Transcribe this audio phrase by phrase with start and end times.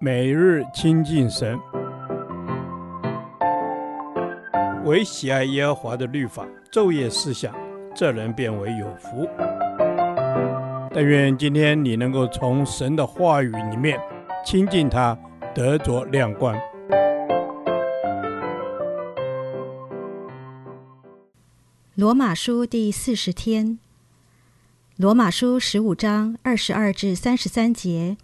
[0.00, 1.58] 每日亲近神，
[4.84, 7.54] 唯喜爱耶和华的律法，昼夜思想，
[7.94, 9.28] 这人便为有福。
[10.92, 13.98] 但愿今天你能够从神的话语里面
[14.44, 15.16] 亲近他，
[15.54, 16.56] 得着亮光。
[21.94, 23.78] 罗马书第四十天，
[24.96, 28.16] 罗马书十五章二十二至三十三节，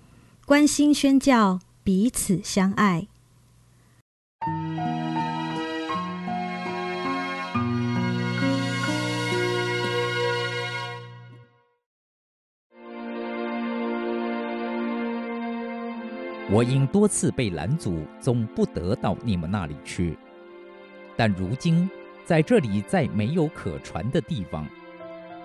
[0.51, 1.61] 关心宣教。
[1.85, 3.07] 彼此相爱。
[16.51, 20.19] 我因多次被拦阻，总不得到你们那里去。
[21.17, 21.89] 但如今
[22.25, 24.67] 在这里再没有可传的地方，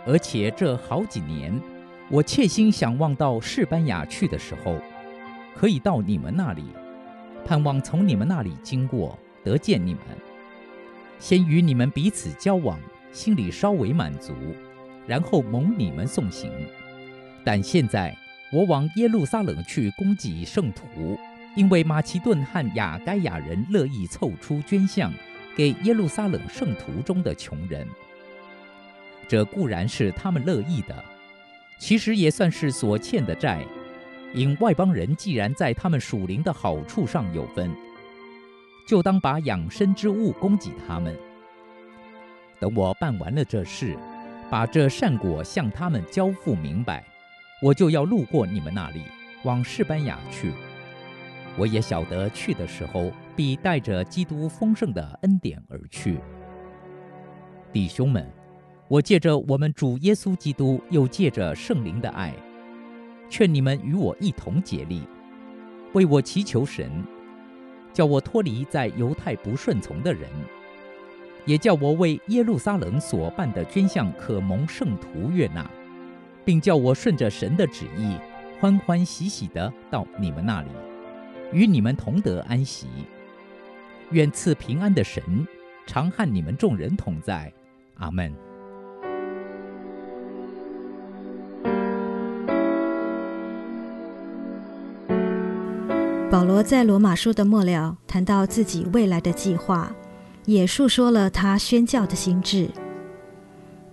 [0.08, 1.62] 而且这好几年，
[2.09, 4.76] 我切心想望到示班雅去的时候。
[5.55, 6.64] 可以到你们那里，
[7.45, 10.02] 盼望从你们那里经过，得见你们，
[11.17, 12.78] 先与你们彼此交往，
[13.14, 14.33] 心里稍微满足，
[15.08, 16.52] 然后蒙你们送行。
[17.44, 18.14] 但现在
[18.52, 21.17] 我往耶路撒冷去供给圣徒，
[21.56, 25.14] 因为马其顿和亚该亚人乐意凑出捐项
[25.56, 27.88] 给耶路撒冷圣徒中的穷人。
[29.28, 31.03] 这固然是他们乐意的，
[31.80, 33.66] 其实也算是所欠的债。
[34.34, 37.72] 因外邦人既然在他们属灵的好处上有分，
[38.88, 41.16] 就当把养生之物供给他们。
[42.59, 43.98] 等我办完了这事，
[44.50, 47.04] 把这善果向他们交付明白，
[47.62, 49.02] 我就要路过你们那里，
[49.44, 50.52] 往示班雅去。
[51.58, 56.20] 我也晓得去的时候，必带着基督丰盛的恩典而去。
[57.72, 58.30] 弟兄们，
[58.88, 62.34] 我借着我们主耶稣基督，又借着圣灵的爱。
[63.30, 65.02] 劝你们与我一同竭力，
[65.94, 66.90] 为我祈求神，
[67.94, 70.30] 叫我脱离在犹太不顺从的人，
[71.45, 75.70] 也叫我为耶路撒冷所办的捐项可蒙圣徒悦纳，
[76.44, 78.16] 并叫我顺着神的旨意，
[78.60, 80.70] 欢欢喜喜地到你们那里，
[81.52, 82.88] 与你们同得安息。
[84.11, 85.23] 愿赐平安的神
[85.88, 87.52] 常和你们众人同在。
[87.95, 88.33] 阿门。
[96.36, 99.90] 保罗在罗马书的末了谈到自己未来的计划，
[100.44, 102.68] 也述说了他宣教的心志。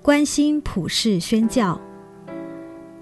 [0.03, 1.81] 关心普世宣教，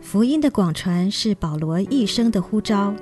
[0.02, 2.94] 福音的广传是保罗一生的呼召。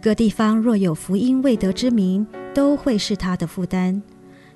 [0.00, 4.00] 各地方若有福音未得之民，都会是他的负担，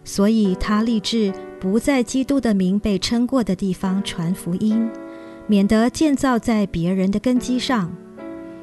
[0.02, 4.88] 所以他立志不在基督的名被称过的地方传福音，
[5.46, 7.92] 免得建造在别人的根基上。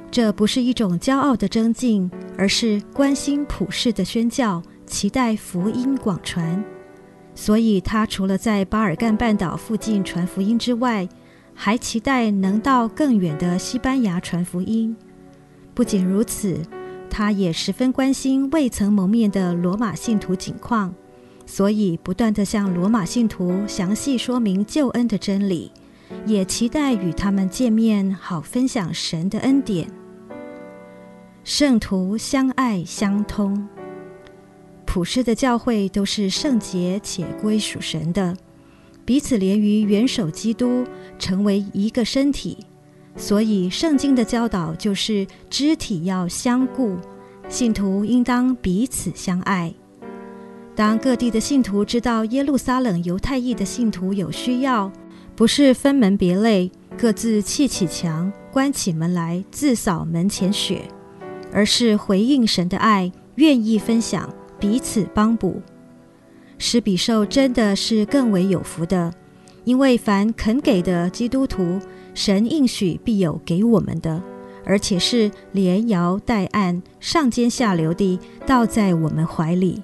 [0.09, 6.63] 这不是一种骄傲的增进，而是关心普世的宣教，期待福音广传。
[7.33, 11.07] 所以，他除了在巴尔干半岛附近传福音之外，
[11.53, 14.95] 还期待能到更远的西班牙传福音。
[15.73, 16.61] 不仅如此，
[17.09, 20.93] 他也十分关心未曾蒙面的罗马信徒景况，
[21.45, 25.71] 所以不断地向罗马信徒详细说明救恩的真理。
[26.25, 29.96] 也期待与他们见面，好分享神的恩典。
[31.49, 33.69] 圣徒相爱相通，
[34.85, 38.35] 普世的教会都是圣洁且归属神的，
[39.05, 40.83] 彼此连于元首基督，
[41.17, 42.57] 成为一个身体。
[43.15, 46.97] 所以圣经的教导就是肢体要相顾，
[47.47, 49.73] 信徒应当彼此相爱。
[50.75, 54.91] 当各地的信徒知道耶路撒冷犹太裔的信徒有需要，
[55.33, 60.81] 不是分门别类，各自砌起墙，关起门来自扫门前雪，
[61.57, 65.59] 而是回应神的爱，愿意分享，彼此帮补。
[66.59, 69.11] 施比受真的是更为有福的，
[69.63, 71.79] 因为凡肯给的基督徒，
[72.13, 74.21] 神应许必有给我们的，
[74.63, 79.81] 而且是连摇带按、上尖下流地倒在我们怀里。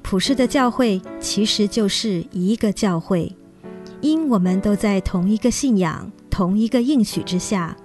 [0.00, 3.30] 普世的教会其实就是一个教会。
[4.00, 7.76] 因我们都在同一个信仰、同一个应许之下，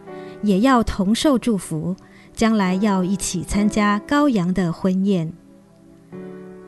[0.42, 1.94] 也要同受祝福，
[2.36, 5.32] 将来要一起参加羔羊的婚宴，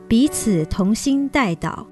[0.08, 1.84] 彼此同心代祷。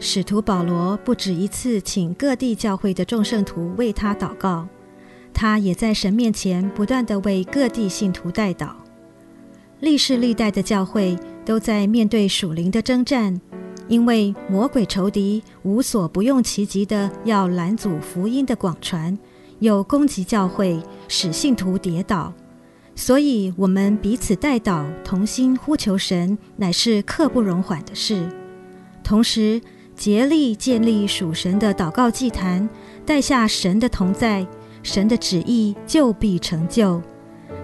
[0.00, 4.66] 使徒保罗不止一次请各地教会的众圣徒为他祷告，
[5.32, 8.70] 他也在神面前不断地为各地信徒代祷。
[9.80, 13.40] 历世历代的教会都在面对属灵的征战。
[13.88, 19.16] 因为魔鬼仇敌无所不用其极的要拦阻福音的广传，
[19.60, 22.34] 又攻击教会，使信徒跌倒。
[22.98, 28.26] 所以，我们彼此代祷，同心呼求神，乃是刻不容缓的事。
[29.04, 29.60] 同时，
[29.94, 32.66] 竭力建立属神的祷告祭坛，
[33.04, 34.46] 带下神的同在，
[34.82, 37.00] 神的旨意就必成就。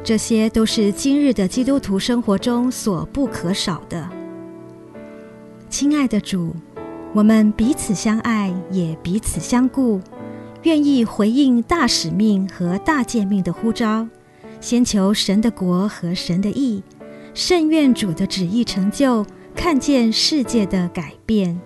[0.05, 4.07] 这些都是今日的基督徒生活中所不可少的。
[5.71, 6.55] 亲爱的主，
[7.15, 9.99] 我们彼此相爱，也彼此相顾，
[10.65, 14.07] 愿意回应大使命和大诫命的呼召，
[14.63, 16.85] 先求神的国和神的义，
[17.35, 19.27] 甚愿主的旨意成就，
[19.57, 21.61] 看见世界的改变。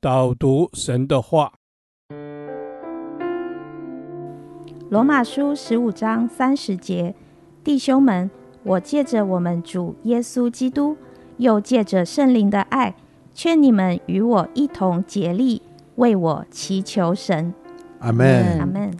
[0.00, 1.54] 导读神的话，
[4.88, 7.16] 罗马书十五章三十节，
[7.64, 8.30] 弟兄们，
[8.62, 10.96] 我借着我们主耶稣基督，
[11.38, 12.94] 又借着圣灵的爱，
[13.42, 15.62] 劝你们与我一同竭力
[15.94, 17.54] 为我祈求神。
[18.00, 18.90] 阿门，阿门。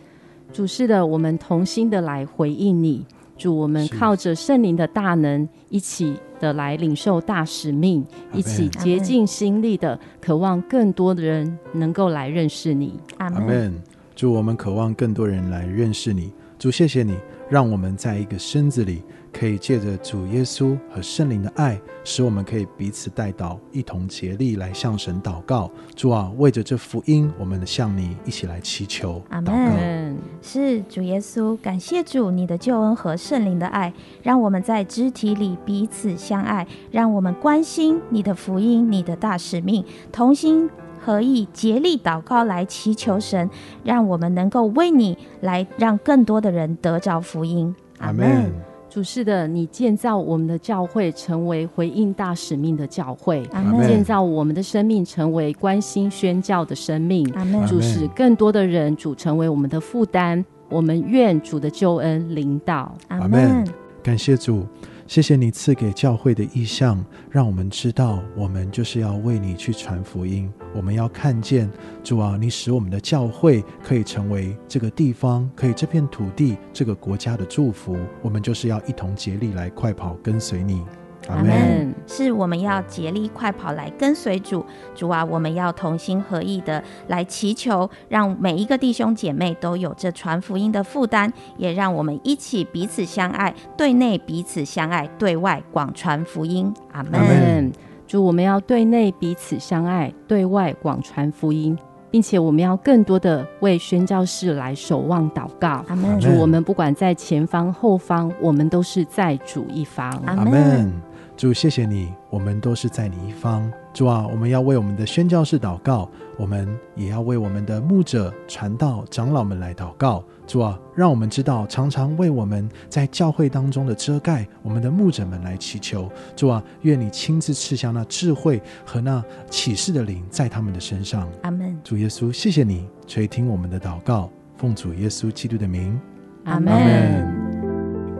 [0.50, 3.04] 主是的，我们同心的来回应你。
[3.36, 8.02] 主，我们靠着圣灵的大能，一起的来领受大使命，
[8.32, 12.98] 一起竭尽心力的渴望更多的人能够来认识你。
[13.18, 13.74] 阿门。
[14.16, 16.32] 主，我们渴望更多人来认识你。
[16.58, 17.14] 主，谢谢你，
[17.50, 19.02] 让我们在一个身子里。
[19.32, 25.70] 可以借着主耶稣和圣灵的爱，使我们可以彼此代祷，一同竭力来向神祷告。
[25.94, 29.22] 主啊，为着这福音，我们向你一起来祈求。
[29.28, 30.16] 阿门。
[30.42, 33.94] 是主耶稣，感谢主你的救恩和圣灵的爱，
[34.24, 40.68] 让我们在肢体里彼此相爱，让我们关心你的福音、你的大使命，同心
[41.02, 43.48] 合意竭力祷告来祈求神，
[43.82, 47.74] 让我们能够为你来让更多的人得着福音。
[47.98, 48.52] 阿门。
[48.88, 53.86] 主是的，你建造我们的教会成为回应大使命的教会，阿门。
[53.86, 57.64] 建造我们的生命成为关心宣教的生命，阿门。
[57.66, 63.64] 主使更多的人主成为我们的负担，我们愿主的救恩领导，阿门。
[64.02, 64.66] 感谢主。
[65.10, 70.48] 谢谢你赐给教会的意象，让我们知道，我们就是要为你去传福音。
[70.72, 71.68] 我们要看见
[72.04, 77.98] 主啊，你使我们的教会可以成为这个地方，可以这片土地、这个国家的祝福。
[78.22, 80.84] 我们就是要一同竭力来快跑，跟随你。
[81.30, 81.94] 阿门。
[82.06, 96.72] 是我们要竭力快跑来跟随主，主啊，我们要同心合意的来祈求，让每一个弟兄姐妹都有这传福音的负担，也让我们一起彼此相爱，对内彼此相爱，对外广传福音。
[96.92, 97.70] 阿门。
[98.08, 101.78] 主，我们要对内彼此相爱，对外广传福音，
[102.10, 105.84] 并且我们要更多的为宣教士来守望祷告。
[105.86, 106.18] 阿门。
[106.18, 110.10] 主，我们不管在前方后方，我们都是在主一方。
[110.26, 110.92] 阿门。
[111.40, 113.72] 主，谢谢你，我们都是在你一方。
[113.94, 116.06] 主啊，我们要为我们的宣教士祷告，
[116.36, 120.22] 我们也要为我们的牧者、传道、长老们来祷告。
[120.46, 126.12] 主啊，让我们知道，常常为我们在教会当中的遮盖，我们的牧者们来祈求。
[126.36, 131.26] 主啊，愿你亲自赐下那智慧和那启示的灵在他们的身上。
[131.40, 131.74] 阿门。
[131.82, 134.28] 主耶稣，谢谢你垂听我们的祷告，
[134.58, 135.98] 奉主耶稣基督的名。
[136.44, 136.70] 阿门。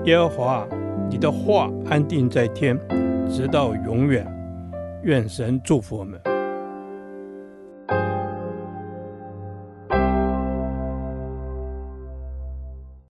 [0.06, 0.67] 耶和华，
[1.11, 2.81] 你的话安定在天。
[3.31, 4.27] 直到永远，
[5.05, 6.21] 愿神祝福我们。